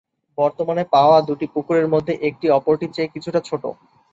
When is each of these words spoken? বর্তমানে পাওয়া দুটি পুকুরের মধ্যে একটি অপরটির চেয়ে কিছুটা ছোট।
বর্তমানে 0.37 0.83
পাওয়া 0.93 1.17
দুটি 1.27 1.45
পুকুরের 1.53 1.87
মধ্যে 1.87 2.13
একটি 2.27 2.45
অপরটির 2.49 2.93
চেয়ে 2.93 3.13
কিছুটা 3.13 3.39
ছোট। 3.41 3.63